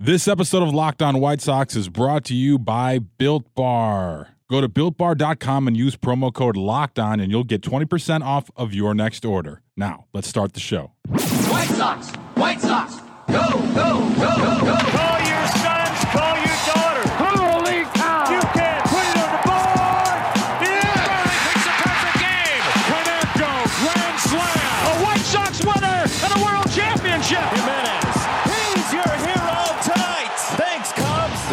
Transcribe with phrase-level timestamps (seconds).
[0.00, 4.28] This episode of Locked On White Sox is brought to you by Built Bar.
[4.48, 8.72] Go to builtbar.com and use promo code Locked On, and you'll get 20% off of
[8.72, 9.60] your next order.
[9.76, 10.92] Now, let's start the show.
[11.08, 12.94] White Sox, White Sox,
[13.26, 13.42] go,
[13.74, 14.97] go, go, go, go.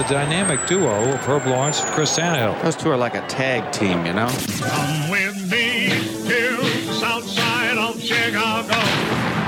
[0.07, 2.61] Dynamic duo of Herb Lawrence and Chris Tannehill.
[2.61, 4.27] Those two are like a tag team, you know?
[4.59, 5.89] Come with me
[6.27, 8.75] to south side of Chicago.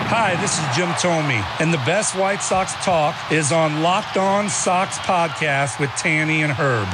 [0.10, 4.50] Hi, this is Jim Thome, and the best White Sox talk is on Locked On
[4.50, 6.88] Sox podcast with Tanny and Herb.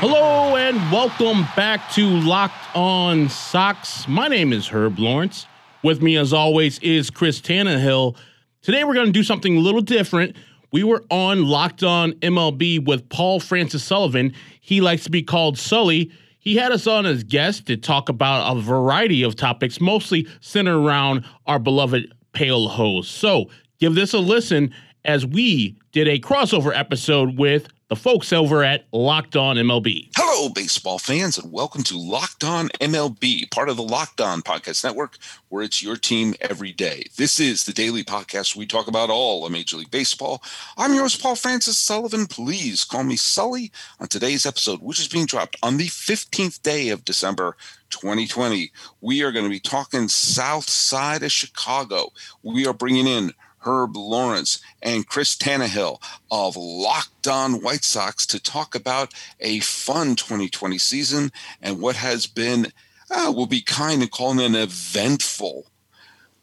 [0.00, 4.08] Hello and welcome back to Locked On Sox.
[4.08, 5.46] My name is Herb Lawrence.
[5.84, 8.16] With me, as always, is Chris Tannehill.
[8.62, 10.34] Today, we're going to do something a little different.
[10.74, 14.34] We were on Locked On MLB with Paul Francis Sullivan.
[14.60, 16.10] He likes to be called Sully.
[16.40, 20.76] He had us on as guest to talk about a variety of topics, mostly centered
[20.76, 23.06] around our beloved Pale Hose.
[23.06, 28.64] So give this a listen as we did a crossover episode with the folks over
[28.64, 30.10] at Locked On MLB.
[30.16, 34.82] Hello, baseball fans, and welcome to Locked On MLB, part of the Locked On Podcast
[34.82, 35.16] Network,
[35.48, 37.04] where it's your team every day.
[37.16, 40.42] This is the daily podcast we talk about all of Major League Baseball.
[40.76, 42.26] I'm yours, Paul Francis Sullivan.
[42.26, 46.88] Please call me Sully on today's episode, which is being dropped on the 15th day
[46.88, 47.56] of December
[47.90, 48.72] 2020.
[49.02, 52.10] We are going to be talking south side of Chicago.
[52.42, 53.34] We are bringing in
[53.64, 60.16] Herb Lawrence and Chris Tannehill of Locked On White Sox to talk about a fun
[60.16, 62.72] 2020 season and what has been,
[63.10, 65.66] uh, we'll be kind and calling it an eventful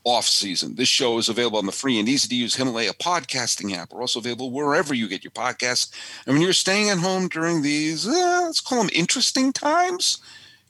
[0.03, 0.75] off season.
[0.75, 3.93] This show is available on the free and easy to use Himalaya podcasting app.
[3.93, 5.91] We're also available wherever you get your podcasts.
[6.25, 10.19] And when you're staying at home during these, uh, let's call them interesting times,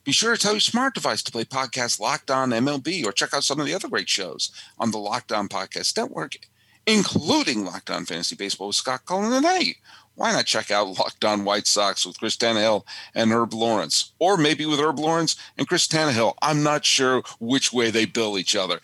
[0.03, 3.33] be sure to tell your smart device to play podcast Locked On MLB or check
[3.33, 6.37] out some of the other great shows on the Locked On Podcast Network,
[6.85, 9.43] including Locked On Fantasy Baseball with Scott Cullen.
[9.43, 9.75] Hey,
[10.15, 14.11] why not check out Locked On White Sox with Chris Tannehill and Herb Lawrence?
[14.19, 16.35] Or maybe with Herb Lawrence and Chris Tannehill.
[16.41, 18.79] I'm not sure which way they bill each other.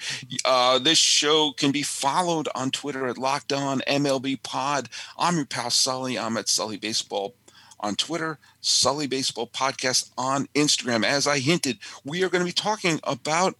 [0.46, 4.90] Uh, this show can be followed on Twitter at Locked On MLB Pod.
[5.18, 6.18] I'm your pal Sully.
[6.18, 7.36] I'm at Sully Baseball
[7.80, 11.06] on Twitter, Sully Baseball Podcast on Instagram.
[11.06, 13.56] As I hinted, we are going to be talking about,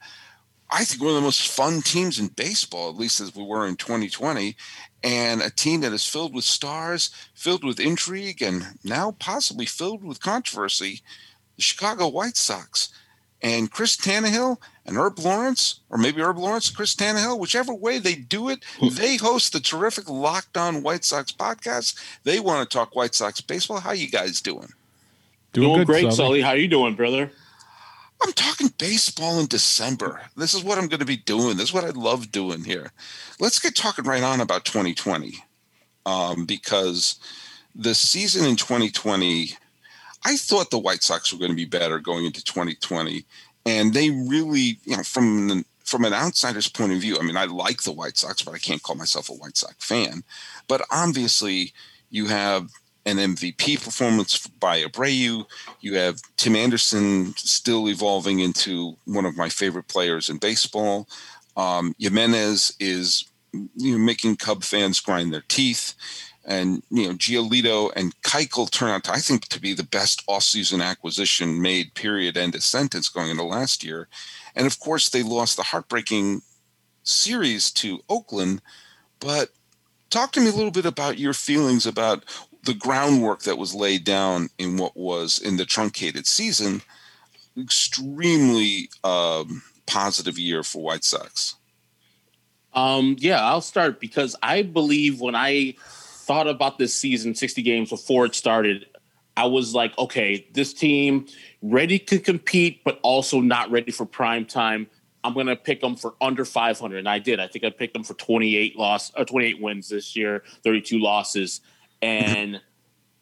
[0.70, 3.66] I think, one of the most fun teams in baseball, at least as we were
[3.66, 4.56] in 2020,
[5.04, 10.04] and a team that is filled with stars, filled with intrigue, and now possibly filled
[10.04, 11.02] with controversy
[11.56, 12.90] the Chicago White Sox.
[13.42, 18.16] And Chris Tannehill and Herb Lawrence, or maybe Herb Lawrence, Chris Tannehill, whichever way they
[18.16, 18.88] do it, hmm.
[18.90, 21.96] they host the terrific Locked On White Sox podcast.
[22.24, 23.80] They want to talk White Sox baseball.
[23.80, 24.70] How you guys doing?
[25.54, 26.16] Doing, good, great, Sully.
[26.16, 26.42] Sully.
[26.42, 27.32] How you doing, brother?
[28.22, 30.22] I'm talking baseball in December.
[30.36, 31.58] This is what I'm going to be doing.
[31.58, 32.92] This is what I love doing here.
[33.40, 35.36] Let's get talking right on about 2020
[36.06, 37.20] um, because
[37.76, 39.52] the season in 2020,
[40.26, 43.24] I thought the White Sox were going to be better going into 2020,
[43.66, 47.38] and they really, you know, from the, from an outsider's point of view, I mean,
[47.38, 50.24] I like the White Sox, but I can't call myself a White Sox fan.
[50.68, 51.74] But obviously,
[52.10, 52.72] you have
[53.08, 55.46] an MVP performance by Abreu.
[55.80, 61.08] You have Tim Anderson still evolving into one of my favorite players in baseball.
[61.56, 63.24] Um, Jimenez is
[63.54, 65.94] you know, making Cub fans grind their teeth.
[66.44, 70.26] And you know, Giolito and Keuchel turn out, to, I think, to be the best
[70.28, 71.94] offseason acquisition made.
[71.94, 72.36] Period.
[72.36, 73.10] End of sentence.
[73.10, 74.08] Going into last year,
[74.56, 76.42] and of course, they lost the heartbreaking
[77.04, 78.62] series to Oakland.
[79.20, 79.50] But
[80.10, 82.24] talk to me a little bit about your feelings about
[82.64, 86.82] the groundwork that was laid down in what was in the truncated season.
[87.60, 91.56] Extremely um, positive year for White Sox.
[92.74, 97.90] Um, yeah, I'll start because I believe when I thought about this season, 60 games
[97.90, 98.86] before it started,
[99.36, 101.28] I was like, okay, this team
[101.62, 104.88] ready to compete, but also not ready for prime time.
[105.24, 106.98] I'm going to pick them for under 500.
[106.98, 107.40] And I did.
[107.40, 111.62] I think I picked them for 28 loss or 28 wins this year, 32 losses.
[112.02, 112.62] And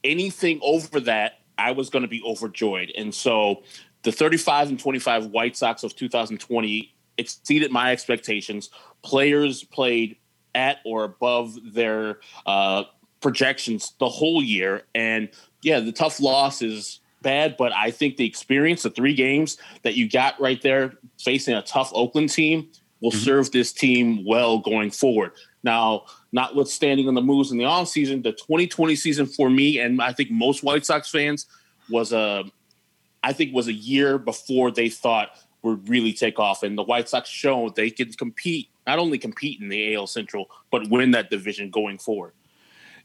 [0.04, 2.92] anything over that, I was going to be overjoyed.
[2.98, 3.63] And so
[4.04, 8.69] the 35 and 25 White Sox of 2020 exceeded my expectations.
[9.01, 10.18] Players played
[10.54, 12.83] at or above their uh,
[13.22, 14.83] projections the whole year.
[14.94, 15.30] And
[15.62, 19.95] yeah, the tough loss is bad, but I think the experience, the three games that
[19.95, 22.69] you got right there facing a tough Oakland team
[23.01, 25.31] will serve this team well going forward.
[25.65, 30.13] Now, notwithstanding on the moves in the offseason, the 2020 season for me and I
[30.13, 31.47] think most White Sox fans
[31.89, 32.45] was a
[33.23, 35.29] I think was a year before they thought
[35.63, 36.62] would really take off.
[36.62, 40.51] And the White Sox showed they can compete, not only compete in the AL Central,
[40.69, 42.33] but win that division going forward.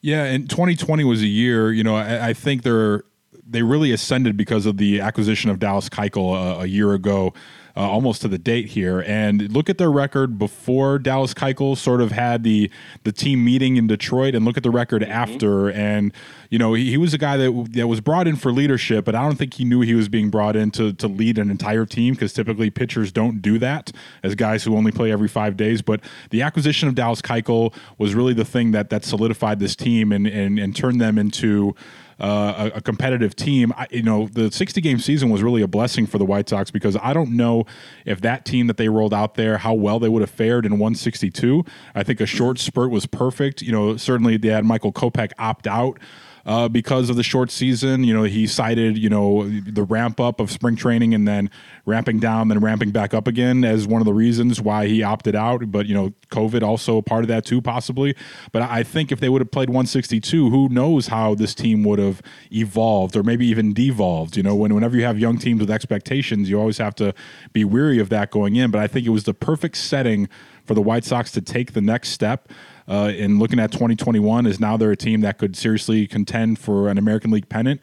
[0.02, 1.72] Yeah, and 2020 was a year.
[1.72, 3.04] You know, I, I think they're
[3.50, 7.34] they really ascended because of the acquisition of Dallas Keuchel a, a year ago
[7.76, 9.00] uh, almost to the date here.
[9.06, 12.70] And look at their record before Dallas Keuchel sort of had the
[13.04, 15.12] the team meeting in Detroit, and look at the record mm-hmm.
[15.12, 15.70] after.
[15.70, 16.12] And
[16.50, 19.14] you know, he, he, was a guy that that was brought in for leadership, but
[19.14, 21.86] I don't think he knew he was being brought in to to lead an entire
[21.86, 23.92] team because typically pitchers don't do that
[24.22, 25.82] as guys who only play every five days.
[25.82, 26.00] But
[26.30, 30.26] the acquisition of Dallas Keuchel was really the thing that that solidified this team and
[30.26, 31.74] and, and turned them into
[32.20, 33.72] uh, a, a, competitive team.
[33.76, 36.70] I, you know, the 60 game season was really a blessing for the White Sox
[36.70, 37.64] because I don't know
[38.04, 40.72] if that team that they rolled out there, how well they would have fared in
[40.72, 41.64] 162.
[41.94, 43.62] I think a short spurt was perfect.
[43.62, 45.98] You know, certainly they had Michael Kopech opt out
[46.46, 48.04] uh, because of the short season.
[48.04, 51.50] You know, he cited you know the ramp up of spring training and then
[51.86, 55.34] ramping down, then ramping back up again as one of the reasons why he opted
[55.34, 55.70] out.
[55.70, 58.14] But you know, COVID also a part of that too, possibly.
[58.52, 61.98] But I think if they would have played 162, who knows how this team would
[61.98, 62.22] have
[62.52, 64.36] evolved or maybe even devolved.
[64.36, 67.14] You know, when whenever you have young teams with expectations, you always have to
[67.52, 68.70] be weary of that going in.
[68.70, 70.28] But I think it was the perfect setting
[70.64, 72.48] for the White Sox to take the next step
[72.88, 76.88] uh, in looking at 2021 is now they're a team that could seriously contend for
[76.88, 77.80] an American League pennant.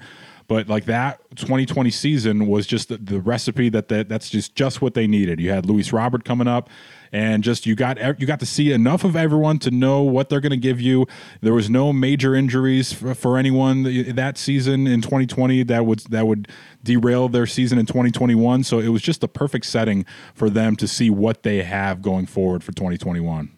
[0.48, 4.82] But like that 2020 season was just the, the recipe that, that that's just just
[4.82, 5.42] what they needed.
[5.42, 6.70] You had Luis Robert coming up,
[7.12, 10.40] and just you got you got to see enough of everyone to know what they're
[10.40, 11.06] going to give you.
[11.42, 13.84] There was no major injuries for, for, anyone
[14.16, 16.48] that season in 2020 that would that would
[16.82, 18.64] derail their season in 2021.
[18.64, 22.26] So it was just the perfect setting for them to see what they have going
[22.26, 23.57] forward for 2021.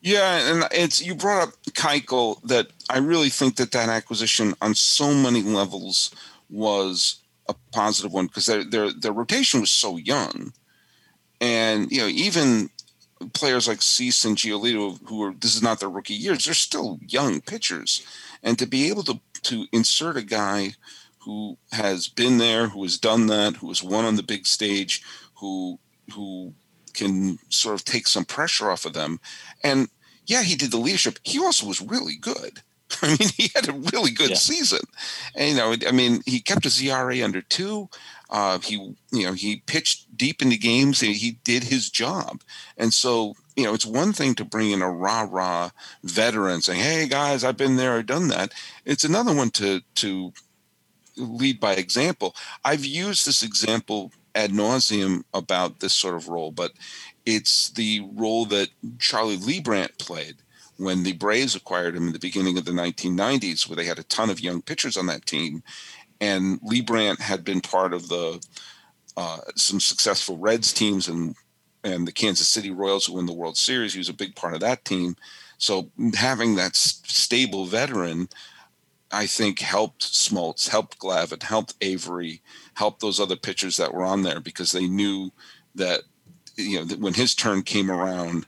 [0.00, 4.74] Yeah, and it's you brought up Keuchel that I really think that that acquisition on
[4.74, 6.10] so many levels
[6.48, 10.52] was a positive one because their, their their rotation was so young,
[11.40, 12.70] and you know even
[13.32, 16.98] players like Cease and Giolito, who are this is not their rookie years, they're still
[17.06, 18.06] young pitchers,
[18.42, 20.74] and to be able to to insert a guy
[21.20, 25.02] who has been there, who has done that, who has won on the big stage,
[25.40, 25.78] who
[26.14, 26.54] who
[26.96, 29.20] can sort of take some pressure off of them.
[29.62, 29.88] And
[30.26, 31.18] yeah, he did the leadership.
[31.22, 32.62] He also was really good.
[33.02, 34.36] I mean, he had a really good yeah.
[34.36, 34.80] season.
[35.34, 37.88] And, you know, I mean, he kept his ERA under two.
[38.30, 38.74] Uh, he,
[39.12, 41.02] you know, he pitched deep into games.
[41.02, 42.42] And he did his job.
[42.76, 45.70] And so, you know, it's one thing to bring in a rah rah
[46.04, 48.52] veteran saying, "Hey guys, I've been there, I've done that."
[48.84, 50.32] It's another one to to
[51.16, 52.36] lead by example.
[52.64, 56.72] I've used this example ad nauseum about this sort of role, but
[57.24, 58.68] it's the role that
[58.98, 60.36] Charlie Leibrandt played
[60.76, 64.04] when the Braves acquired him in the beginning of the 1990s, where they had a
[64.04, 65.62] ton of young pitchers on that team.
[66.20, 68.40] And Leibrandt had been part of the
[69.16, 71.34] uh, some successful Reds teams and
[71.82, 73.92] and the Kansas City Royals who won the World Series.
[73.92, 75.16] He was a big part of that team.
[75.56, 78.28] So having that stable veteran,
[79.12, 82.42] I think helped Smoltz, helped Glavine, helped Avery,
[82.76, 85.32] helped those other pitchers that were on there because they knew
[85.74, 86.02] that
[86.56, 88.46] you know that when his turn came around,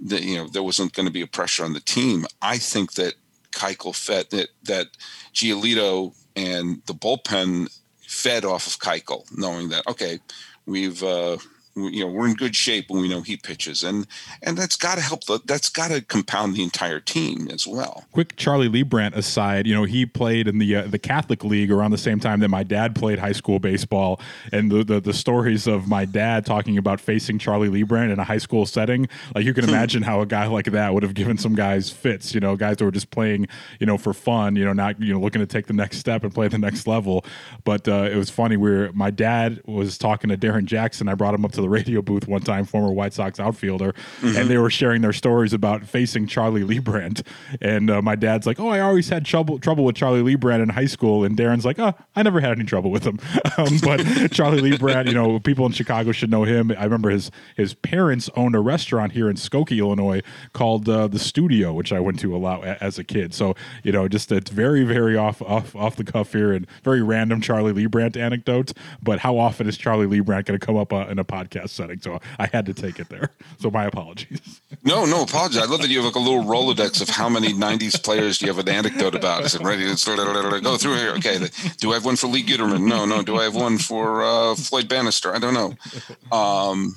[0.00, 2.26] that you know there wasn't going to be a pressure on the team.
[2.42, 3.14] I think that
[3.52, 4.88] Keuchel fed that that
[5.32, 7.68] Giolito and the bullpen
[8.00, 10.20] fed off of Keuchel, knowing that okay,
[10.64, 11.36] we've uh,
[11.76, 14.06] you know we're in good shape when we know he pitches and
[14.42, 18.04] and that's got to help the that's got to compound the entire team as well
[18.12, 21.90] quick charlie leibrandt aside you know he played in the uh, the catholic league around
[21.90, 24.18] the same time that my dad played high school baseball
[24.52, 28.24] and the, the, the stories of my dad talking about facing charlie leibrandt in a
[28.24, 29.70] high school setting like you can hmm.
[29.70, 32.78] imagine how a guy like that would have given some guys fits you know guys
[32.78, 33.46] that were just playing
[33.80, 36.24] you know for fun you know not you know looking to take the next step
[36.24, 37.24] and play the next level
[37.64, 41.34] but uh, it was funny where my dad was talking to darrin jackson i brought
[41.34, 44.36] him up to the the radio booth one time, former White Sox outfielder, mm-hmm.
[44.36, 47.26] and they were sharing their stories about facing Charlie Leibrandt.
[47.60, 50.68] And uh, my dad's like, "Oh, I always had trouble trouble with Charlie Leibrandt in
[50.68, 53.18] high school," and Darrin's like, "Oh, I never had any trouble with him."
[53.58, 53.98] um, but
[54.30, 56.70] Charlie Leibrandt, you know, people in Chicago should know him.
[56.78, 61.18] I remember his his parents owned a restaurant here in Skokie, Illinois, called uh, the
[61.18, 63.34] Studio, which I went to a lot as a kid.
[63.34, 67.02] So you know, just it's very very off off off the cuff here and very
[67.02, 68.72] random Charlie Leibrandt anecdotes.
[69.02, 71.55] But how often is Charlie Leibrandt going to come up uh, in a podcast?
[71.56, 73.30] Podcast setting, so I had to take it there.
[73.58, 74.60] So my apologies.
[74.84, 75.58] No, no apologies.
[75.58, 78.46] I love that you have like a little Rolodex of how many '90s players do
[78.46, 79.44] you have an anecdote about?
[79.44, 81.12] Is it ready to go through here?
[81.12, 81.38] Okay,
[81.78, 82.86] do I have one for Lee Guetterman?
[82.86, 83.22] No, no.
[83.22, 85.34] Do I have one for uh, Floyd Bannister?
[85.34, 86.36] I don't know.
[86.36, 86.96] Um,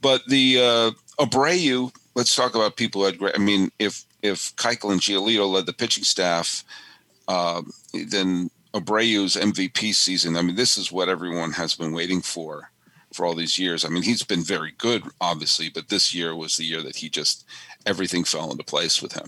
[0.00, 0.90] but the uh,
[1.24, 3.34] Abreu let's talk about people who had great.
[3.34, 6.64] I mean, if if Keuchel and Giolito led the pitching staff,
[7.28, 10.36] uh, then Abreu's MVP season.
[10.36, 12.70] I mean, this is what everyone has been waiting for
[13.14, 13.84] for all these years.
[13.84, 17.08] I mean, he's been very good, obviously, but this year was the year that he
[17.08, 17.46] just
[17.86, 19.26] everything fell into place with him.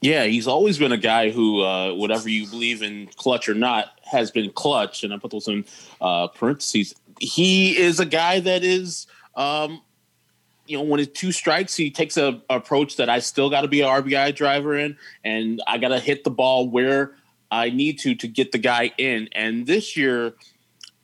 [0.00, 3.98] Yeah, he's always been a guy who, uh, whatever you believe in, clutch or not,
[4.04, 5.02] has been clutch.
[5.02, 5.64] And I put those in
[6.00, 6.94] uh, parentheses.
[7.20, 9.82] He is a guy that is, um,
[10.66, 13.62] you know, when it's two strikes, he takes a, a approach that I still got
[13.62, 17.16] to be an RBI driver in, and I got to hit the ball where
[17.50, 19.28] I need to to get the guy in.
[19.32, 20.34] And this year,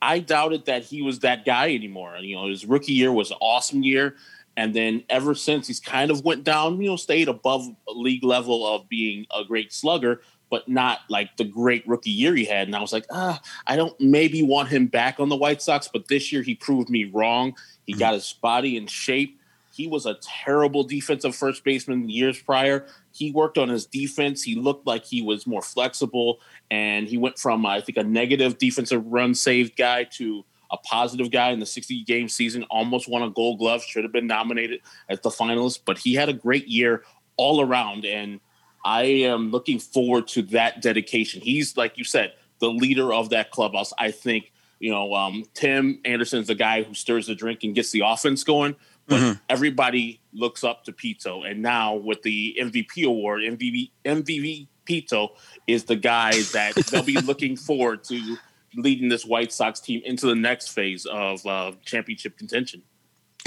[0.01, 2.17] I doubted that he was that guy anymore.
[2.17, 4.15] You know, his rookie year was an awesome year.
[4.57, 8.65] And then ever since he's kind of went down, you know, stayed above league level
[8.65, 12.67] of being a great slugger, but not like the great rookie year he had.
[12.67, 15.89] And I was like, ah, I don't maybe want him back on the White Sox,
[15.91, 17.55] but this year he proved me wrong.
[17.85, 17.99] He mm-hmm.
[17.99, 19.39] got his body in shape.
[19.75, 22.85] He was a terrible defensive first baseman years prior.
[23.11, 24.41] He worked on his defense.
[24.41, 26.39] He looked like he was more flexible,
[26.71, 31.29] and he went from I think a negative defensive run saved guy to a positive
[31.29, 34.79] guy in the 60 game season, almost won a gold glove, should have been nominated
[35.09, 37.03] as the finalist, but he had a great year
[37.37, 38.05] all around.
[38.05, 38.39] And
[38.83, 41.41] I am looking forward to that dedication.
[41.41, 43.91] He's, like you said, the leader of that clubhouse.
[43.99, 47.91] I think, you know, um, Tim Anderson's the guy who stirs the drink and gets
[47.91, 48.75] the offense going.
[49.07, 49.39] But mm-hmm.
[49.49, 51.49] everybody looks up to Pito.
[51.49, 55.29] And now with the MVP award, MVP, MVP Pito
[55.67, 58.37] is the guy that they'll be looking forward to
[58.75, 62.83] leading this White Sox team into the next phase of uh, championship contention.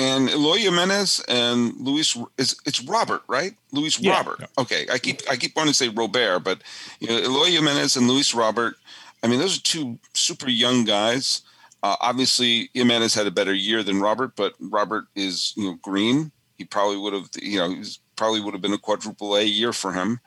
[0.01, 3.55] And Eloy Jimenez and Luis is it's Robert, right?
[3.73, 4.13] Luis yeah.
[4.13, 4.45] Robert.
[4.57, 6.63] Okay, I keep I keep wanting to say Robert, but
[7.01, 8.77] you know Eloy Jimenez and Luis Robert.
[9.25, 11.43] I mean, those are two super young guys.
[11.83, 16.33] Uh, obviously, Jimenez had a better year than Robert, but Robert is you know green.
[16.57, 17.83] He probably would have you know
[18.17, 20.21] probably would have been a quadruple A year for him,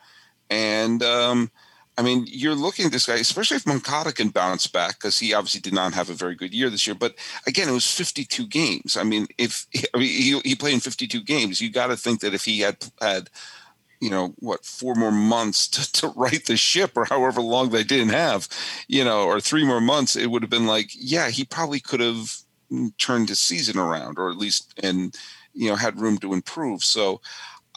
[0.48, 1.50] and um,
[1.98, 5.34] I mean, you're looking at this guy, especially if Moncada can bounce back, because he
[5.34, 6.96] obviously did not have a very good year this year.
[6.96, 7.16] But
[7.46, 8.96] again, it was 52 games.
[8.96, 12.20] I mean, if I mean, he, he played in 52 games, you got to think
[12.20, 13.28] that if he had had,
[14.02, 17.84] you know, what four more months to, to right the ship, or however long they
[17.84, 18.48] didn't have,
[18.88, 22.00] you know, or three more months, it would have been like, yeah, he probably could
[22.00, 22.36] have
[22.98, 25.16] turned his season around, or at least and
[25.54, 26.82] you know had room to improve.
[26.82, 27.20] So,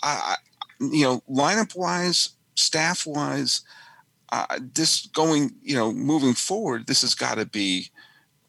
[0.01, 0.37] I,
[0.79, 3.61] you know, lineup wise, staff wise
[4.31, 7.91] uh, this going, you know, moving forward, this has got to be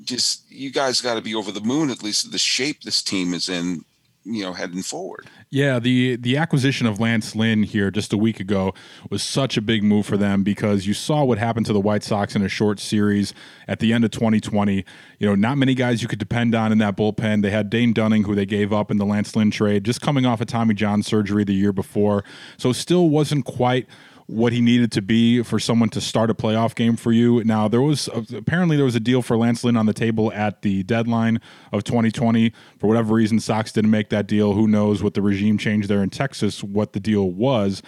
[0.02, 3.32] just you guys got to be over the moon at least the shape this team
[3.32, 3.82] is in
[4.26, 5.26] you know heading forward.
[5.50, 8.74] Yeah the the acquisition of lance lynn here just a week ago
[9.08, 12.02] was such a big move for them because you saw what happened to the white
[12.02, 13.32] sox in a short series
[13.68, 14.84] at the end of 2020
[15.18, 17.42] you know not many guys you could depend on in that bullpen.
[17.42, 20.26] They had dane dunning who they gave up in the lance lynn trade just coming
[20.26, 22.24] off a tommy john surgery the year before.
[22.56, 23.86] So still wasn't quite
[24.26, 27.44] what he needed to be for someone to start a playoff game for you.
[27.44, 30.62] Now, there was apparently there was a deal for Lance Lynn on the table at
[30.62, 31.40] the deadline
[31.72, 32.52] of 2020.
[32.78, 34.54] For whatever reason, Sox didn't make that deal.
[34.54, 37.82] Who knows what the regime change there in Texas, what the deal was.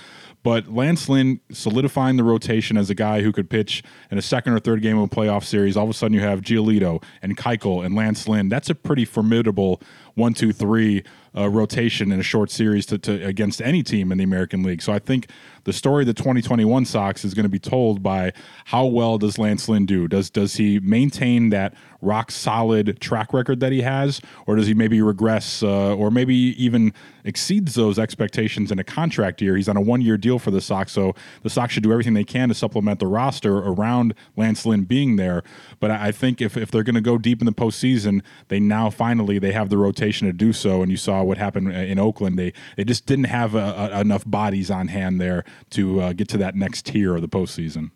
[0.45, 4.53] But Lance Lynn solidifying the rotation as a guy who could pitch in a second
[4.53, 5.77] or third game of a playoff series.
[5.77, 8.49] All of a sudden, you have Giolito and Keuchel and Lance Lynn.
[8.49, 9.83] That's a pretty formidable
[10.15, 11.03] one, two, three
[11.37, 14.83] uh, rotation in a short series to, to against any team in the American League.
[14.83, 15.29] So I think
[15.65, 18.33] the story of the 2021 Sox is going to be told by
[18.67, 20.09] how well does Lance Lynn do?
[20.09, 24.75] Does does he maintain that rock solid track record that he has, or does he
[24.75, 26.93] maybe regress, uh, or maybe even
[27.25, 29.57] exceeds those expectations in a contract year?
[29.57, 32.15] He's on a one year deal for the Sox, so the Sox should do everything
[32.15, 35.43] they can to supplement the roster around Lance Lynn being there.
[35.81, 38.91] But I think if if they're going to go deep in the postseason, they now
[38.91, 40.83] finally they have the rotation to do so.
[40.83, 44.01] And you saw what happened uh, in Oakland; they they just didn't have a, a,
[44.01, 47.91] enough bodies on hand there to uh, get to that next tier of the postseason.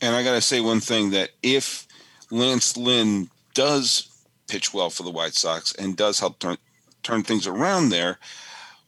[0.00, 1.86] And I got to say one thing that if
[2.30, 4.08] Lance Lynn does
[4.48, 6.58] pitch well for the White Sox and does help turn
[7.02, 8.18] turn things around there,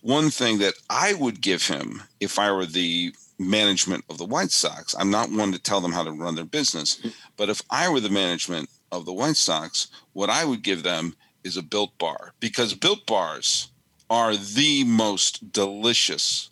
[0.01, 4.51] one thing that I would give him if I were the management of the White
[4.51, 7.05] Sox, I'm not one to tell them how to run their business,
[7.37, 11.17] but if I were the management of the White Sox, what I would give them
[11.43, 13.71] is a built bar because built bars
[14.09, 16.51] are the most delicious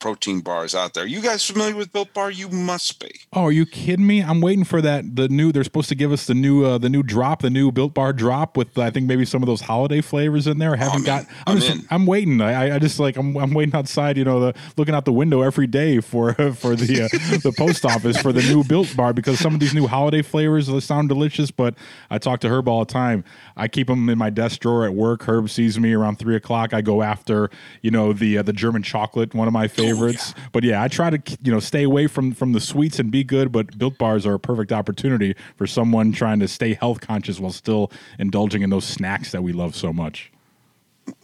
[0.00, 1.06] protein bars out there.
[1.06, 2.30] You guys familiar with Built Bar?
[2.30, 3.12] You must be.
[3.32, 4.22] Oh, are you kidding me?
[4.22, 5.14] I'm waiting for that.
[5.14, 7.70] The new they're supposed to give us the new uh, the new drop, the new
[7.70, 10.72] Built Bar drop with I think maybe some of those holiday flavors in there.
[10.72, 11.26] I haven't I'm got.
[11.46, 11.86] I'm, I'm just.
[11.90, 12.40] I'm waiting.
[12.40, 14.16] I, I just like I'm, I'm waiting outside.
[14.16, 17.84] You know, the looking out the window every day for for the uh, the post
[17.84, 21.50] office for the new Built Bar because some of these new holiday flavors sound delicious.
[21.50, 21.74] But
[22.08, 23.24] I talk to Herb all the time.
[23.56, 25.24] I keep them in my desk drawer at work.
[25.24, 26.72] Herb sees me around three o'clock.
[26.72, 27.50] I go after
[27.82, 29.89] you know the uh, the German chocolate, one of my favorites.
[30.52, 33.24] But yeah, I try to you know stay away from from the sweets and be
[33.24, 33.52] good.
[33.52, 37.52] But Built Bars are a perfect opportunity for someone trying to stay health conscious while
[37.52, 40.30] still indulging in those snacks that we love so much.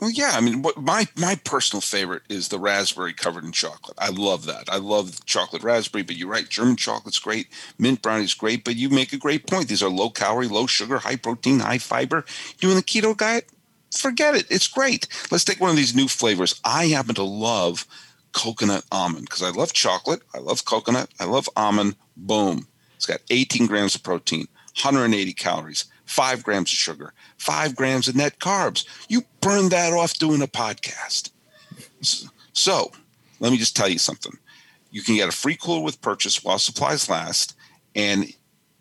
[0.00, 0.32] Well, yeah.
[0.34, 3.96] I mean, what my my personal favorite is the raspberry covered in chocolate.
[3.98, 4.64] I love that.
[4.68, 6.02] I love chocolate raspberry.
[6.02, 7.48] But you're right, German chocolate's great.
[7.78, 8.64] Mint brownie's great.
[8.64, 9.68] But you make a great point.
[9.68, 12.24] These are low calorie, low sugar, high protein, high fiber.
[12.58, 13.48] Doing the keto diet,
[13.96, 14.46] forget it.
[14.50, 15.08] It's great.
[15.30, 16.60] Let's take one of these new flavors.
[16.64, 17.86] I happen to love
[18.36, 20.20] coconut almond because I love chocolate.
[20.34, 21.08] I love coconut.
[21.18, 21.96] I love almond.
[22.16, 22.68] Boom.
[22.94, 24.46] It's got 18 grams of protein,
[24.82, 28.86] 180 calories, five grams of sugar, five grams of net carbs.
[29.08, 31.30] You burn that off doing a podcast.
[32.52, 32.92] So
[33.40, 34.36] let me just tell you something.
[34.90, 37.56] You can get a free cooler with purchase while supplies last.
[37.94, 38.32] And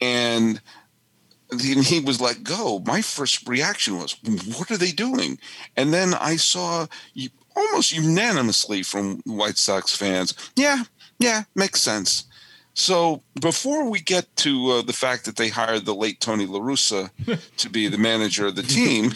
[0.00, 0.60] And
[1.50, 2.82] then he was let go.
[2.86, 4.16] My first reaction was,
[4.56, 5.38] What are they doing?
[5.76, 6.86] And then I saw
[7.56, 10.84] almost unanimously from White Sox fans, Yeah,
[11.18, 12.24] yeah, makes sense.
[12.74, 16.60] So before we get to uh, the fact that they hired the late Tony La
[16.60, 17.10] Russa
[17.56, 19.12] to be the manager of the team,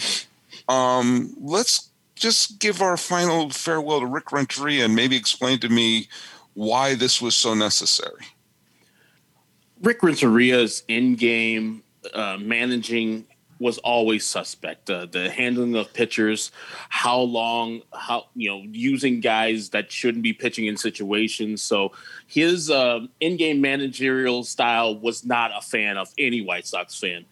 [0.68, 6.08] um, let's just give our final farewell to Rick Renteria and maybe explain to me
[6.54, 8.26] why this was so necessary.
[9.82, 11.82] Rick Renteria's in-game
[12.14, 13.26] uh, managing
[13.58, 14.90] was always suspect.
[14.90, 16.50] Uh, the handling of pitchers,
[16.88, 21.62] how long, how you know, using guys that shouldn't be pitching in situations.
[21.62, 21.92] So
[22.26, 27.24] his uh, in-game managerial style was not a fan of any White Sox fan.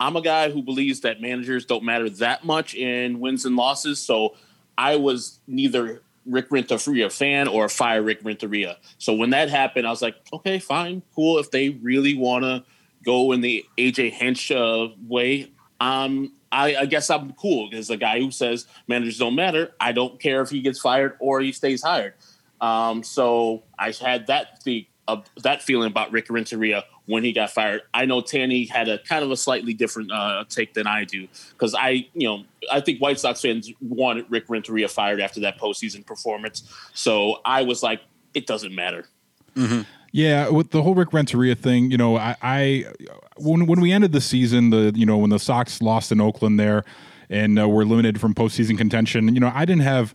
[0.00, 3.98] I'm a guy who believes that managers don't matter that much in wins and losses.
[3.98, 4.34] So
[4.76, 8.78] I was neither Rick Renteria fan or fire Rick Renteria.
[8.98, 11.38] So when that happened, I was like, okay, fine, cool.
[11.38, 12.64] If they really want to
[13.04, 17.96] go in the AJ Hinch uh, way, um, I, I guess I'm cool because the
[17.96, 21.52] guy who says managers don't matter, I don't care if he gets fired or he
[21.52, 22.14] stays hired.
[22.60, 27.50] Um, so I had that the uh, that feeling about Rick Renteria when he got
[27.50, 27.82] fired.
[27.92, 31.28] I know Tanny had a kind of a slightly different uh, take than I do
[31.50, 35.58] because I, you know, I think White Sox fans wanted Rick Renteria fired after that
[35.58, 36.62] postseason performance.
[36.94, 38.00] So I was like,
[38.32, 39.06] it doesn't matter.
[40.12, 42.84] Yeah, with the whole Rick Renteria thing, you know, I, I
[43.36, 46.58] when when we ended the season, the you know when the Sox lost in Oakland
[46.58, 46.84] there,
[47.28, 50.14] and uh, were limited from postseason contention, you know, I didn't have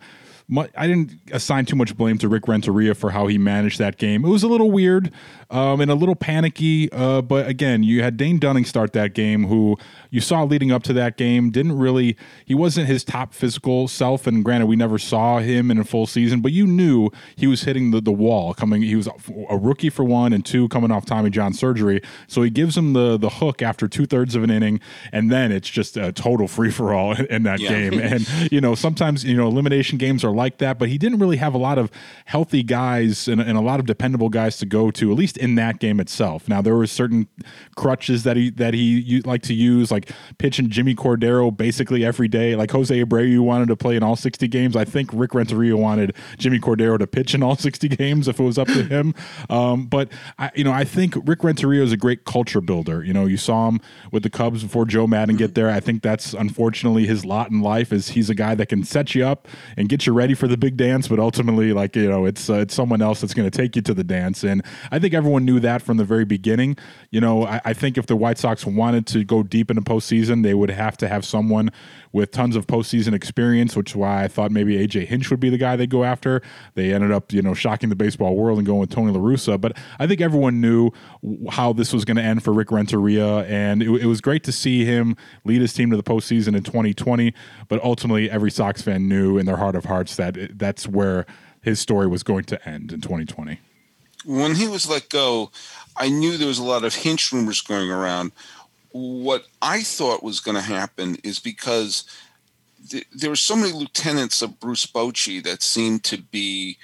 [0.76, 4.26] I didn't assign too much blame to Rick Renteria for how he managed that game.
[4.26, 5.12] It was a little weird
[5.52, 6.92] um, and a little panicky.
[6.92, 9.78] Uh, but again, you had Dane Dunning start that game, who
[10.10, 14.26] you saw leading up to that game didn't really, he wasn't his top physical self.
[14.26, 17.64] And granted, we never saw him in a full season, but you knew he was
[17.64, 18.82] hitting the, the wall coming.
[18.82, 19.08] He was
[19.50, 22.02] a rookie for one, and two, coming off Tommy John surgery.
[22.28, 24.80] So he gives him the, the hook after two thirds of an inning.
[25.12, 27.70] And then it's just a total free for all in that yeah.
[27.70, 28.00] game.
[28.00, 31.38] And, you know, sometimes, you know, elimination games are like that, but he didn't really
[31.38, 31.92] have a lot of
[32.26, 35.56] healthy guys and, and a lot of dependable guys to go to, at least in
[35.56, 36.48] that game itself.
[36.48, 37.28] Now there were certain
[37.76, 42.56] crutches that he that he liked to use, like pitching Jimmy Cordero basically every day.
[42.56, 44.76] Like Jose Abreu wanted to play in all 60 games.
[44.76, 48.44] I think Rick Renteria wanted Jimmy Cordero to pitch in all 60 games if it
[48.44, 49.14] was up to him.
[49.50, 53.04] Um, but I, you know, I think Rick Renteria is a great culture builder.
[53.04, 55.70] You know, you saw him with the Cubs before Joe Maddon get there.
[55.70, 59.16] I think that's unfortunately his lot in life is he's a guy that can set
[59.16, 62.26] you up and get you ready for the big dance, but ultimately, like you know,
[62.26, 64.44] it's uh, it's someone else that's going to take you to the dance.
[64.44, 66.78] And I think everyone knew that from the very beginning.
[67.12, 70.44] You know, I, I, think if the White Sox wanted to go deep into postseason,
[70.44, 71.72] they would have to have someone
[72.12, 75.50] with tons of postseason experience, which is why I thought maybe AJ Hinch would be
[75.50, 76.42] the guy they'd go after.
[76.74, 79.60] They ended up, you know, shocking the baseball world and going with Tony La Russa.
[79.60, 80.92] But I think everyone knew
[81.52, 84.52] how this was going to end for Rick Renteria, and it, it was great to
[84.52, 85.16] see him
[85.46, 87.34] lead his team to the postseason in 2020.
[87.68, 91.26] But ultimately, every Sox fan knew in their heart of hearts that it, that's where
[91.62, 93.60] his story was going to end in 2020
[94.26, 95.52] when he was let go,
[95.96, 98.32] I knew there was a lot of Hinch rumors going around.
[98.92, 102.04] What I thought was going to happen is because
[102.90, 106.78] th- there were so many lieutenants of Bruce Bochy that seemed to be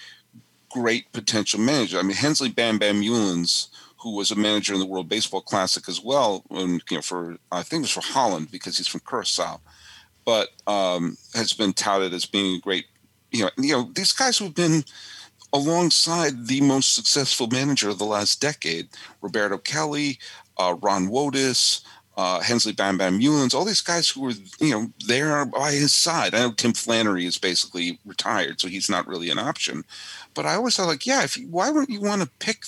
[0.70, 2.00] great potential managers.
[2.00, 5.88] I mean, Hensley Bam Bam Meulens, who was a manager in the World Baseball Classic
[5.90, 9.02] as well, and, you know, for I think it was for Holland because he's from
[9.02, 9.62] Curacao,
[10.26, 12.86] but um, has been touted as being a great.
[13.32, 14.84] You know, you know, these guys who've been
[15.54, 18.90] alongside the most successful manager of the last decade,
[19.22, 20.20] Roberto Kelly,
[20.58, 21.82] uh, Ron Wotus,
[22.18, 25.94] uh, Hensley Bam Bam Meulens, all these guys who were, you know, there by his
[25.94, 26.34] side.
[26.34, 29.84] I know Tim Flannery is basically retired, so he's not really an option.
[30.34, 32.64] But I always thought, like, yeah, if you, why wouldn't you want to pick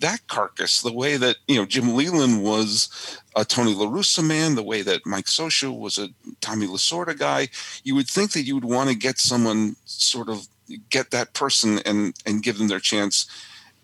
[0.00, 4.54] that carcass the way that, you know, Jim Leyland was a Tony La Russa man,
[4.54, 6.08] the way that Mike Scioscia was a
[6.40, 7.48] Tommy Lasorda guy.
[7.84, 10.48] You would think that you would want to get someone sort of
[10.90, 13.26] get that person and and give them their chance.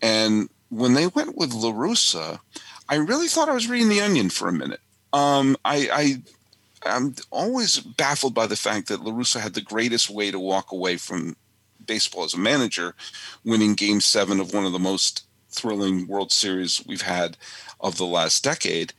[0.03, 2.41] And when they went with La Russa,
[2.89, 4.81] I really thought I was reading the Onion for a minute.
[5.13, 6.23] Um, I, I
[6.85, 10.73] I'm always baffled by the fact that La Russa had the greatest way to walk
[10.73, 11.37] away from
[11.87, 12.95] baseball as a manager,
[13.45, 17.37] winning Game Seven of one of the most thrilling World Series we've had
[17.81, 18.93] of the last decade,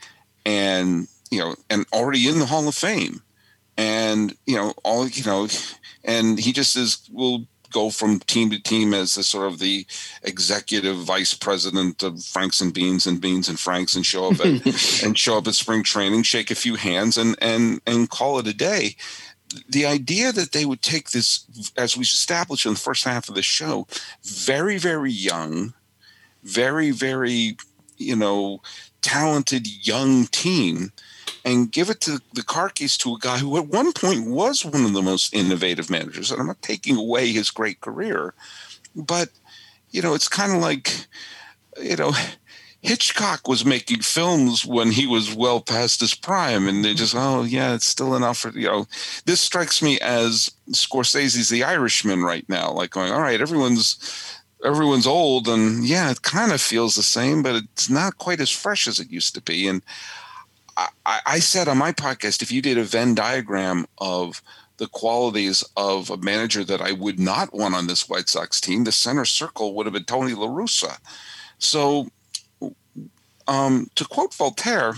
[0.46, 3.22] and you know, and already in the Hall of Fame,
[3.78, 5.48] and you know, all you know,
[6.04, 9.86] and he just is will go from team to team as the sort of the
[10.24, 15.04] executive vice president of Franks and Beans and Beans and Franks and show up at,
[15.04, 18.48] and show up at spring training, shake a few hands, and and and call it
[18.48, 18.96] a day.
[19.68, 23.36] The idea that they would take this, as we established in the first half of
[23.36, 23.88] the show,
[24.24, 25.74] very very young,
[26.44, 27.58] very very
[27.98, 28.62] you know
[29.02, 30.92] talented young team
[31.46, 34.66] and give it to the car keys to a guy who at one point was
[34.66, 36.32] one of the most innovative managers.
[36.32, 38.34] And I'm not taking away his great career,
[38.96, 39.30] but
[39.92, 41.08] you know, it's kind of like,
[41.82, 42.14] you know,
[42.82, 47.44] Hitchcock was making films when he was well past his prime, and they just, oh
[47.44, 48.88] yeah, it's still enough for you know.
[49.26, 55.08] This strikes me as Scorsese's The Irishman right now, like going, all right, everyone's everyone's
[55.08, 58.88] old, and yeah, it kind of feels the same, but it's not quite as fresh
[58.88, 59.68] as it used to be.
[59.68, 59.82] And
[61.06, 64.42] I, I said on my podcast, if you did a Venn diagram of
[64.78, 68.86] the qualities of a manager that I would not want on this White Sox team,
[68.86, 70.98] the center circle would have been Tony La Russa.
[71.58, 72.08] So,
[73.48, 74.94] um, to quote Voltaire,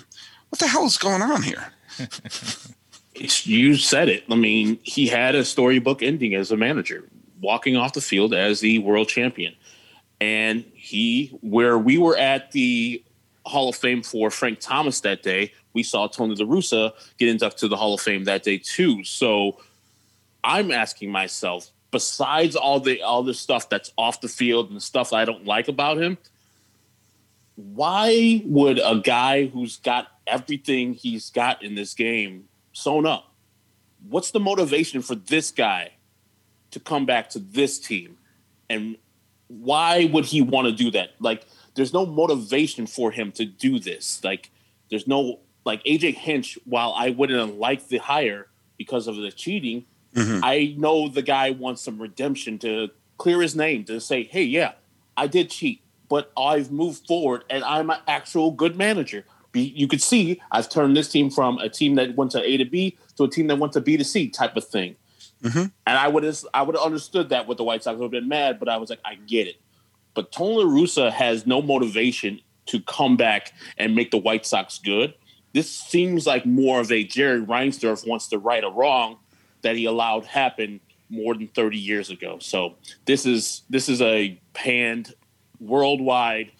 [0.50, 1.74] what the hell is going on here?
[3.15, 4.24] you said it.
[4.30, 7.08] I mean, he had a storybook ending as a manager,
[7.41, 9.56] walking off the field as the world champion.
[10.19, 13.04] And he, where we were at the
[13.45, 17.60] Hall of Fame for Frank Thomas that day, we saw Tony La Russa get inducted
[17.62, 19.04] to the Hall of Fame that day too.
[19.04, 19.60] So
[20.43, 25.12] I'm asking myself, besides all the all the stuff that's off the field and stuff
[25.12, 26.17] I don't like about him,
[27.56, 33.34] why would a guy who's got everything he's got in this game sewn up?
[34.08, 35.91] What's the motivation for this guy
[36.71, 38.17] to come back to this team?
[38.69, 38.97] And
[39.47, 41.12] why would he want to do that?
[41.19, 44.23] Like, there's no motivation for him to do this.
[44.23, 44.49] Like,
[44.89, 49.31] there's no like AJ Hinch, while I wouldn't have liked the hire because of the
[49.31, 50.43] cheating, mm-hmm.
[50.43, 54.73] I know the guy wants some redemption to clear his name to say, hey, yeah,
[55.15, 59.25] I did cheat, but I've moved forward and I'm an actual good manager.
[59.51, 62.57] Be, you could see I've turned this team from a team that went to A
[62.57, 64.95] to B to a team that went to B to C type of thing.
[65.43, 65.60] Mm-hmm.
[65.60, 67.97] And I would have I would have understood that with the White Sox.
[67.97, 69.56] Would have been mad, but I was like, I get it.
[70.13, 74.77] But Tony La Russa has no motivation to come back and make the White Sox
[74.77, 75.13] good.
[75.54, 79.17] This seems like more of a Jerry Reinsdorf wants to right a wrong
[79.63, 82.38] that he allowed happen more than 30 years ago.
[82.39, 82.75] So
[83.06, 85.13] this is this is a panned
[85.60, 86.51] worldwide,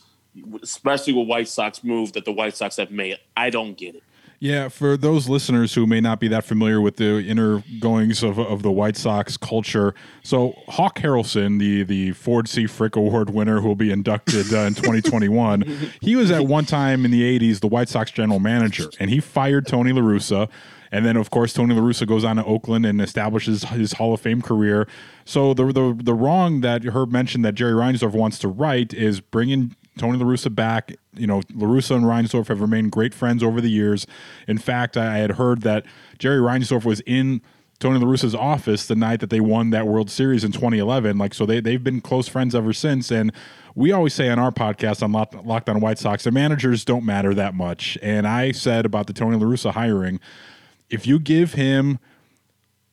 [0.62, 3.18] especially with White Sox move that the White Sox have made.
[3.36, 4.04] I don't get it.
[4.42, 8.40] Yeah, for those listeners who may not be that familiar with the inner goings of,
[8.40, 12.66] of the White Sox culture, so Hawk Harrelson, the the Ford C.
[12.66, 15.62] Frick Award winner who will be inducted uh, in 2021,
[16.02, 19.20] he was at one time in the 80s the White Sox general manager, and he
[19.20, 20.50] fired Tony La Russa.
[20.92, 24.14] And then, of course, Tony La Russa goes on to Oakland and establishes his Hall
[24.14, 24.88] of Fame career.
[25.24, 29.20] So the the, the wrong that Herb mentioned that Jerry Reinsdorf wants to right is
[29.22, 30.96] bringing Tony La Russa back.
[31.14, 34.08] You know, La Russa and Reinsdorf have remained great friends over the years.
[34.48, 35.86] In fact, I had heard that
[36.18, 37.42] Jerry Reinsdorf was in
[37.80, 41.18] Tony La Russa's office the night that they won that World Series in 2011.
[41.18, 43.12] Like, so they, they've been close friends ever since.
[43.12, 43.32] And
[43.76, 47.04] we always say on our podcast on Lock, Locked On White Sox, the managers don't
[47.04, 47.98] matter that much.
[48.02, 50.20] And I said about the Tony La Russa hiring,
[50.90, 52.00] if you give him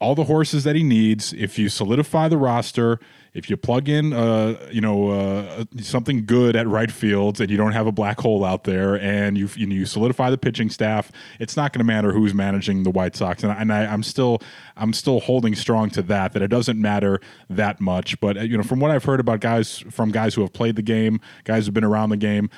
[0.00, 3.00] all the horses that he needs, if you solidify the roster,
[3.34, 7.56] if you plug in, uh, you know, uh, something good at right field, and you
[7.56, 11.10] don't have a black hole out there, and you you, you solidify the pitching staff,
[11.38, 13.42] it's not going to matter who's managing the White Sox.
[13.42, 14.40] And, I, and I, I'm still
[14.76, 18.18] I'm still holding strong to that that it doesn't matter that much.
[18.20, 20.76] But uh, you know, from what I've heard about guys from guys who have played
[20.76, 22.50] the game, guys who've been around the game,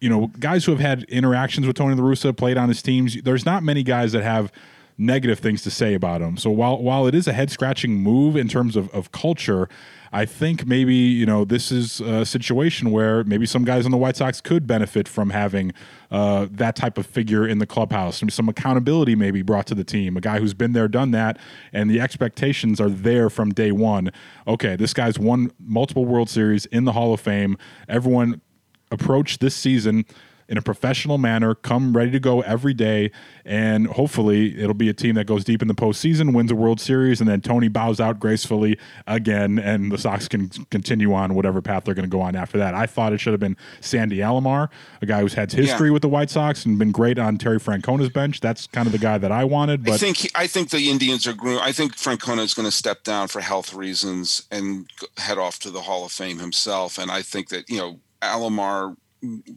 [0.00, 3.20] you know, guys who have had interactions with Tony La Russa, played on his teams.
[3.22, 4.52] There's not many guys that have
[5.00, 6.36] negative things to say about him.
[6.36, 9.68] So while while it is a head scratching move in terms of, of culture,
[10.12, 13.96] I think maybe you know this is a situation where maybe some guys on the
[13.96, 15.72] White Sox could benefit from having
[16.10, 18.22] uh, that type of figure in the clubhouse.
[18.28, 20.18] Some accountability maybe brought to the team.
[20.18, 21.38] A guy who's been there, done that,
[21.72, 24.10] and the expectations are there from day one.
[24.46, 27.56] Okay, this guy's won multiple World Series in the Hall of Fame.
[27.88, 28.42] Everyone
[28.90, 30.04] approach this season
[30.50, 33.12] in a professional manner, come ready to go every day,
[33.44, 36.80] and hopefully it'll be a team that goes deep in the postseason, wins a World
[36.80, 41.62] Series, and then Tony bows out gracefully again, and the Sox can continue on whatever
[41.62, 42.74] path they're going to go on after that.
[42.74, 44.68] I thought it should have been Sandy Alomar,
[45.00, 45.92] a guy who's had history Yeah.
[45.92, 48.40] with the White Sox and been great on Terry Francona's bench.
[48.40, 51.28] That's kind of the guy that I wanted, But I think I think the Indians
[51.28, 51.60] are groom.
[51.62, 55.70] I think Francona is going to step down for health reasons and head off to
[55.70, 56.98] the Hall of Fame himself.
[56.98, 58.96] And I think that you know Alomar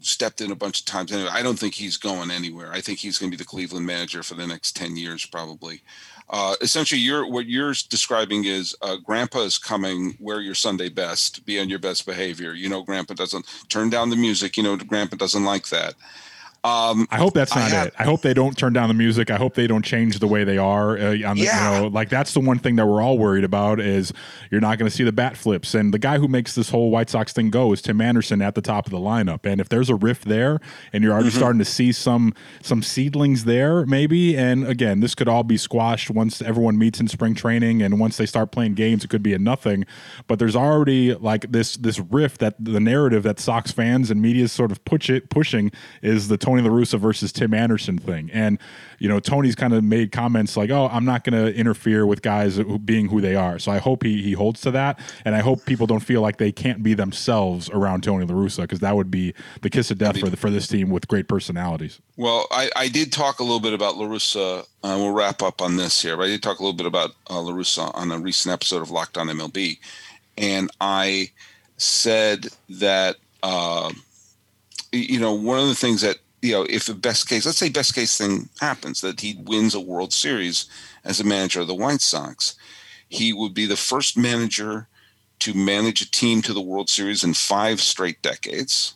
[0.00, 1.12] stepped in a bunch of times.
[1.12, 2.72] Anyway, I don't think he's going anywhere.
[2.72, 5.82] I think he's going to be the Cleveland manager for the next ten years, probably.
[6.30, 10.16] Uh, essentially, you're what you're describing is uh, Grandpa is coming.
[10.18, 11.44] Wear your Sunday best.
[11.44, 12.52] Be on your best behavior.
[12.54, 14.56] You know, Grandpa doesn't turn down the music.
[14.56, 15.94] You know, Grandpa doesn't like that.
[16.64, 17.94] Um, I hope that's I not have- it.
[17.98, 19.30] I hope they don't turn down the music.
[19.30, 20.96] I hope they don't change the way they are.
[20.98, 21.74] Uh, on the, Yeah.
[21.76, 24.12] you know, like that's the one thing that we're all worried about is
[24.50, 25.74] you're not going to see the bat flips.
[25.74, 28.54] And the guy who makes this whole White Sox thing go is Tim Anderson at
[28.54, 29.44] the top of the lineup.
[29.44, 30.58] And if there's a rift there,
[30.92, 31.38] and you're already Mm-hmm.
[31.38, 34.34] starting to see some some seedlings there, maybe.
[34.36, 38.16] And again, this could all be squashed once everyone meets in spring training, and once
[38.16, 39.84] they start playing games, it could be a nothing.
[40.28, 44.44] But there's already like this this rift that the narrative that Sox fans and media
[44.44, 45.70] is sort of push it pushing
[46.02, 48.30] is the Tony La Russa versus Tim Anderson thing.
[48.32, 48.58] And
[48.98, 52.22] you know, Tony's kind of made comments like, "Oh, I'm not going to interfere with
[52.22, 55.40] guys being who they are." So I hope he he holds to that, and I
[55.40, 58.96] hope people don't feel like they can't be themselves around Tony La Russa because that
[58.96, 62.00] would be the kiss of death for the, for this team with great personalities.
[62.16, 64.60] Well, I, I did talk a little bit about La Russa.
[64.60, 67.10] Uh, we'll wrap up on this here, but I did talk a little bit about
[67.28, 69.78] uh, La Russa on a recent episode of Locked On MLB,
[70.38, 71.30] and I
[71.76, 73.92] said that uh,
[74.92, 77.70] you know one of the things that you know if the best case, let's say
[77.70, 80.66] best case thing happens that he wins a World Series
[81.04, 82.54] as a manager of the White Sox,
[83.08, 84.86] he would be the first manager
[85.40, 88.94] to manage a team to the World Series in five straight decades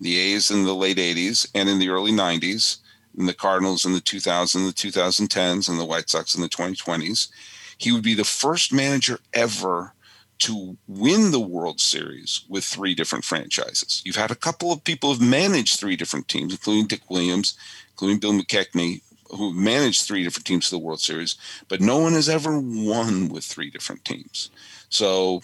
[0.00, 2.78] the A's in the late 80s and in the early 90s,
[3.18, 7.28] and the Cardinals in the 2000s, the 2010s, and the White Sox in the 2020s.
[7.76, 9.92] He would be the first manager ever
[10.40, 14.02] to win the World Series with three different franchises.
[14.04, 17.56] You've had a couple of people who've managed three different teams, including Dick Williams,
[17.90, 21.36] including Bill McKechnie, who managed three different teams to the World Series,
[21.68, 24.50] but no one has ever won with three different teams.
[24.88, 25.42] So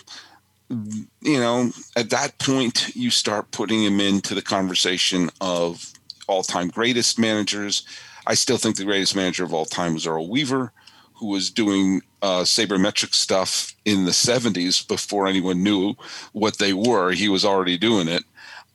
[0.69, 5.93] you know, at that point, you start putting him into the conversation of
[6.27, 7.85] all time greatest managers.
[8.27, 10.73] I still think the greatest manager of all time was Earl Weaver,
[11.17, 15.95] who was doing uh, sabermetric stuff in the 70s before anyone knew
[16.33, 17.13] what they were.
[17.13, 18.25] He was already doing it.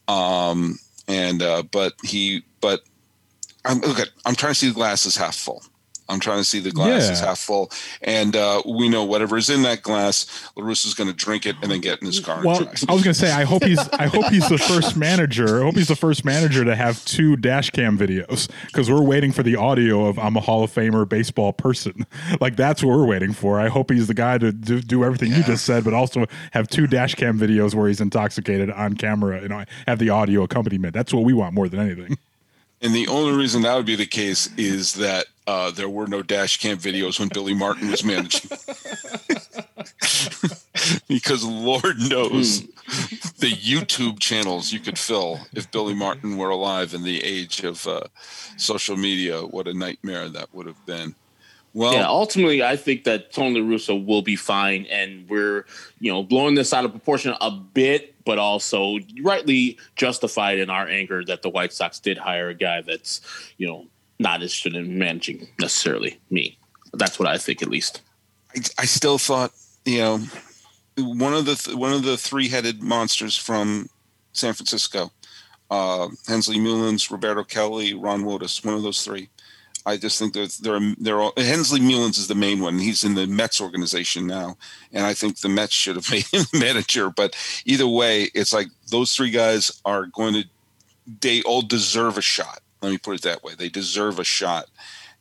[0.08, 2.82] Um, and uh, but he but
[3.66, 4.06] I'm okay.
[4.26, 5.64] I'm trying to see the glass is half full.
[6.12, 7.12] I'm trying to see the glass Yeah.
[7.14, 7.72] is half full,
[8.02, 11.72] and uh, we know whatever is in that glass, Larusso's going to drink it and
[11.72, 12.44] then get in his car.
[12.46, 12.86] Well, and drive.
[12.90, 15.62] I was gonna say I hope he's I hope he's the first manager.
[15.62, 19.32] I hope he's the first manager to have two dash cam videos because we're waiting
[19.32, 22.06] for the audio of I'm a Hall of Famer baseball person.
[22.40, 23.60] Like that's what we're waiting for.
[23.60, 26.68] I hope he's the guy to do, do everything you just said, but also have
[26.68, 30.94] two dash cam videos where he's intoxicated on camera and have the audio accompaniment.
[30.94, 32.18] That's what we want more than anything.
[32.82, 36.22] And the only reason that would be the case is that uh, there were no
[36.22, 38.50] dash cam videos when Billy Martin was managing.
[41.08, 42.62] because Lord knows
[43.40, 47.86] the YouTube channels you could fill if Billy Martin were alive in the age of
[47.88, 48.02] uh,
[48.58, 49.42] social media.
[49.42, 51.16] What a nightmare that would have been.
[51.74, 55.66] Well, yeah, ultimately, I think that Tony Russo will be fine, and we're
[56.00, 60.88] you know blowing this out of proportion a bit, but also rightly justified in our
[60.88, 63.22] anger that the White Sox did hire a guy that's
[63.58, 63.88] you know
[64.22, 66.58] not interested in managing necessarily me.
[66.94, 68.02] That's what I think, at least.
[68.56, 69.52] I, I still thought,
[69.86, 70.20] you know,
[70.98, 73.90] one of the th- one of the three headed monsters from
[74.34, 75.12] San Francisco,
[75.70, 79.30] uh, Hensley Meulens, Roberto Kelly, Ron Wotus, one of those three.
[79.86, 82.78] I just think that they're they're all Hensley Meulens is the main one.
[82.78, 84.58] He's in the Mets organization now,
[84.94, 87.10] and I think the Mets should have made him manager.
[87.10, 90.44] But either way, it's like those three guys are going to
[91.20, 92.60] they all deserve a shot.
[92.82, 93.54] Let me put it that way.
[93.56, 94.66] They deserve a shot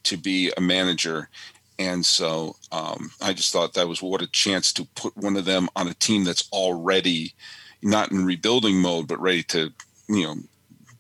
[0.05, 1.29] to be a manager.
[1.79, 5.45] And so um, I just thought that was what a chance to put one of
[5.45, 7.35] them on a team that's already
[7.83, 9.73] not in rebuilding mode, but ready to,
[10.09, 10.37] you know,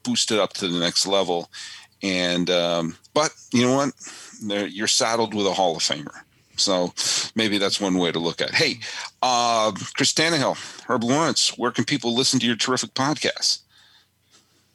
[0.02, 1.50] boost it up to the next level.
[2.02, 3.92] And um, but you know what?
[4.42, 6.22] They're, you're saddled with a Hall of Famer.
[6.56, 6.92] So
[7.34, 8.50] maybe that's one way to look at.
[8.50, 8.54] it.
[8.54, 8.80] Hey,
[9.22, 13.60] uh, Chris Tannehill, Herb Lawrence, where can people listen to your terrific podcast?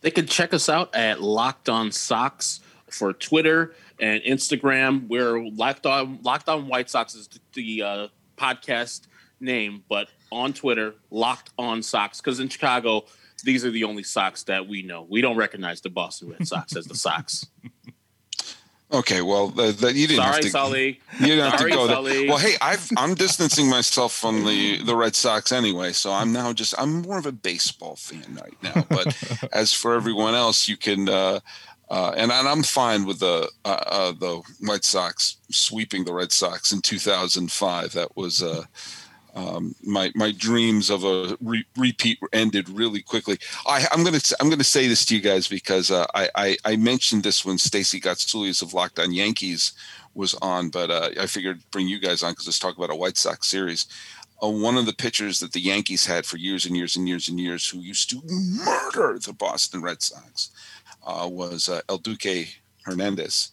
[0.06, 2.60] They can check us out at Locked On Socks
[2.92, 5.08] for Twitter and Instagram.
[5.08, 9.08] We're Locked On Locked On White Sox is the uh, podcast
[9.40, 13.06] name, but on Twitter, Locked On Socks, Because in Chicago,
[13.44, 15.08] these are the only socks that we know.
[15.10, 17.48] We don't recognize the Boston Red Sox as the Sox.
[18.92, 20.50] Okay, well, the, the, you didn't Sorry, have to.
[20.50, 21.00] Sully.
[21.20, 22.14] You didn't have Sorry, to go Sully.
[22.20, 22.28] there.
[22.28, 26.54] Well, hey, I've, I'm distancing myself from the the Red Sox anyway, so I'm now
[26.54, 28.86] just I'm more of a baseball fan right now.
[28.88, 31.10] But as for everyone else, you can.
[31.10, 31.40] Uh,
[31.88, 36.32] uh, and, and I'm fine with the uh, uh, the White Sox sweeping the Red
[36.32, 37.92] Sox in 2005.
[37.94, 38.64] That was uh,
[39.36, 43.38] um, my my dreams of a re- repeat ended really quickly.
[43.68, 46.76] I, I'm gonna I'm gonna say this to you guys because uh, I, I I
[46.78, 49.74] mentioned this when Stacey Gotsulias of Locked On Yankees
[50.14, 52.96] was on, but uh, I figured bring you guys on because let's talk about a
[52.96, 53.88] White Sox series.
[54.42, 57.28] Uh, one of the pitchers that the Yankees had for years and years and years
[57.28, 60.52] and years, who used to murder the Boston Red Sox,
[61.06, 62.48] uh, was uh, El Duque
[62.84, 63.52] Hernandez,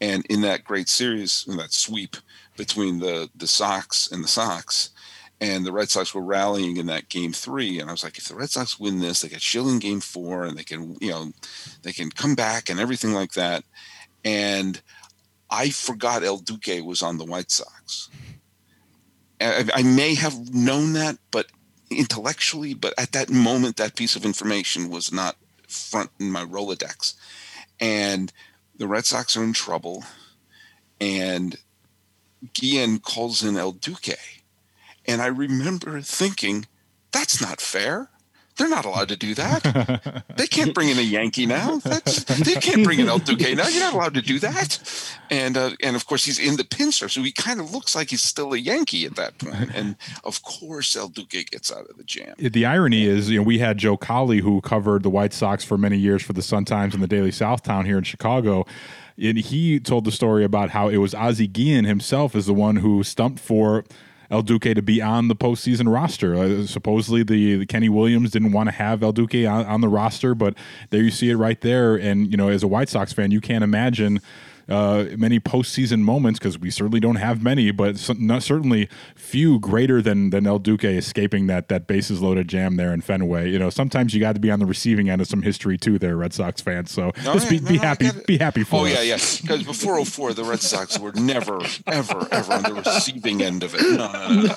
[0.00, 2.16] and in that great series, in that sweep
[2.56, 4.90] between the the Sox and the Sox,
[5.40, 7.78] and the Red Sox were rallying in that game three.
[7.78, 10.44] And I was like, if the Red Sox win this, they get Schilling game four,
[10.44, 11.32] and they can, you know,
[11.82, 13.64] they can come back and everything like that.
[14.24, 14.80] And
[15.50, 18.10] I forgot El Duque was on the White Sox.
[19.40, 21.46] I, I may have known that, but
[21.90, 25.36] intellectually, but at that moment, that piece of information was not
[25.68, 27.14] front in my Rolodex.
[27.80, 28.32] And
[28.76, 30.04] the Red Sox are in trouble,
[31.00, 31.56] and
[32.54, 34.18] Guillen calls in El Duque.
[35.08, 36.66] And I remember thinking,
[37.10, 38.10] that's not fair.
[38.58, 40.24] They're not allowed to do that.
[40.36, 41.76] they can't bring in a Yankee now.
[41.78, 43.68] That's, they can't bring in El Duque now.
[43.68, 44.80] You're not allowed to do that.
[45.30, 48.10] And uh, and of course he's in the pinstripe, so he kind of looks like
[48.10, 49.70] he's still a Yankee at that point.
[49.74, 49.94] And
[50.24, 52.34] of course El Duque gets out of the jam.
[52.38, 55.78] The irony is, you know, we had Joe Cowley who covered the White Sox for
[55.78, 58.66] many years for the Sun Times and the Daily Southtown here in Chicago.
[59.20, 62.76] And he told the story about how it was Ozzie Guillen himself is the one
[62.76, 63.84] who stumped for
[64.30, 66.34] El Duque to be on the postseason roster.
[66.34, 69.88] Uh, supposedly, the, the Kenny Williams didn't want to have El Duque on, on the
[69.88, 70.54] roster, but
[70.90, 71.96] there you see it right there.
[71.96, 74.20] And you know, as a White Sox fan, you can't imagine
[74.68, 79.58] uh, many postseason moments because we certainly don't have many, but so, not, certainly few
[79.58, 83.50] greater than than El Duque escaping that that bases loaded jam there in Fenway.
[83.50, 85.98] You know, sometimes you got to be on the receiving end of some history too,
[85.98, 86.90] there, Red Sox fans.
[86.90, 88.92] So No, just be, no, be no, happy, be happy for Oh us.
[88.92, 89.18] yeah, yeah.
[89.42, 93.74] Because before 04, the Red Sox were never, ever, ever on the receiving end of
[93.74, 93.80] it.
[93.82, 94.54] No, no, no,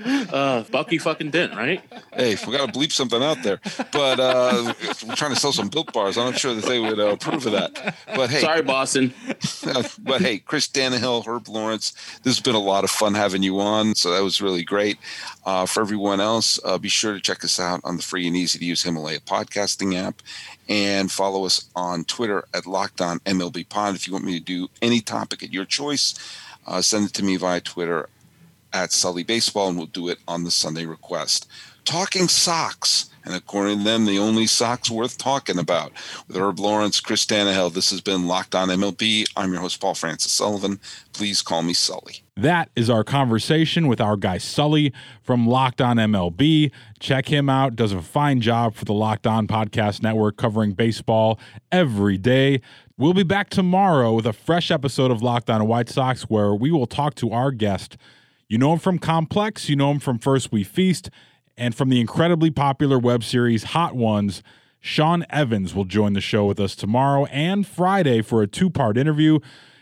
[0.00, 0.24] no.
[0.32, 1.80] uh, Bucky fucking Dent, right?
[2.14, 3.60] Hey, we got to bleep something out there.
[3.92, 4.74] But uh,
[5.06, 6.16] we're trying to sell some built bars.
[6.18, 7.94] I'm not sure that they would uh, approve of that.
[8.14, 9.03] But hey, Sorry, Boston.
[9.98, 13.60] But hey, Chris Tannehill, Herb Lawrence, this has been a lot of fun having you
[13.60, 13.94] on.
[13.94, 14.98] So that was really great.
[15.44, 18.36] Uh, for everyone else, uh, be sure to check us out on the free and
[18.36, 20.22] easy to use Himalaya podcasting app
[20.68, 23.94] and follow us on Twitter at Locked On MLB Pod.
[23.94, 26.14] If you want me to do any topic at your choice,
[26.66, 28.08] uh, send it to me via Twitter
[28.72, 31.46] at Sully Baseball, and we'll do it on the Sunday request.
[31.84, 35.92] Talking socks, and according to them, the only socks worth talking about.
[36.26, 39.26] With Herb Lawrence, Chris Tannehill, this has been Locked On MLB.
[39.36, 40.80] I'm your host, Paul Francis Sullivan.
[41.12, 42.22] Please call me Sully.
[42.36, 46.72] That is our conversation with our guy Sully from Locked On MLB.
[47.00, 47.76] Check him out.
[47.76, 51.38] Does a fine job for the Locked On Podcast Network covering baseball
[51.70, 52.62] every day.
[52.96, 56.70] We'll be back tomorrow with a fresh episode of Locked On White Sox where we
[56.70, 57.98] will talk to our guest.
[58.48, 61.10] You know him from Complex, you know him from First We Feast,
[61.56, 64.42] and from the incredibly popular web series Hot Ones.
[64.80, 68.98] Sean Evans will join the show with us tomorrow and Friday for a two part
[68.98, 69.38] interview.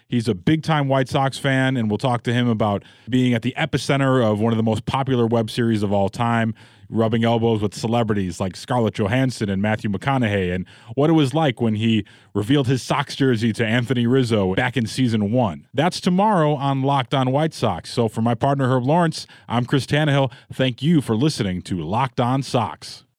[0.07, 3.43] He's a big time White Sox fan, and we'll talk to him about being at
[3.43, 6.55] the epicenter of one of the most popular web series of all time,
[6.93, 11.61] rubbing elbows with celebrities like Scarlett Johansson and Matthew McConaughey, and what it was like
[11.61, 15.67] when he revealed his Sox jersey to Anthony Rizzo back in season one.
[15.75, 17.91] That's tomorrow on Locked On White Sox.
[17.91, 20.31] So for my partner Herb Lawrence, I'm Chris Tannehill.
[20.53, 23.05] Thank you for listening to Locked On Sox.